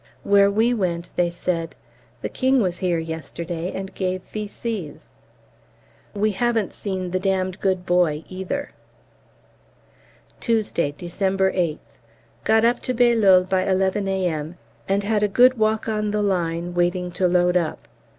Where 0.23 0.49
we 0.49 0.73
went, 0.73 1.11
they 1.15 1.29
said, 1.29 1.75
"The 2.23 2.29
King 2.29 2.59
was 2.59 2.79
here 2.79 2.97
yesterday 2.97 3.71
and 3.71 3.93
gave 3.93 4.23
V.C.'s." 4.23 5.11
We 6.15 6.31
haven't 6.31 6.73
seen 6.73 7.11
the 7.11 7.19
"d 7.19 7.29
d 7.29 7.51
good 7.59 7.85
boy" 7.85 8.23
either. 8.27 8.71
Tuesday, 10.39 10.91
December 10.97 11.51
8th. 11.53 11.99
Got 12.43 12.65
up 12.65 12.79
to 12.81 12.95
Bailleul 12.95 13.47
by 13.47 13.61
11 13.69 14.07
A.M., 14.07 14.57
and 14.89 15.03
had 15.03 15.21
a 15.21 15.27
good 15.27 15.59
walk 15.59 15.87
on 15.87 16.09
the 16.09 16.23
line 16.23 16.73
waiting 16.73 17.11
to 17.11 17.27
load 17.27 17.55
up. 17.55 17.87